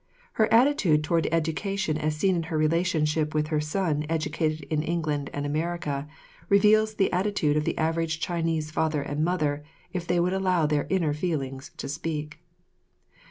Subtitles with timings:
[0.33, 5.29] Her attitude toward education as seen in her relationship with her son educated in England
[5.31, 6.07] and America
[6.49, 10.87] reveals the attitude of the average Chinese father and mother if they would allow their
[10.89, 12.39] inner feelings to speak.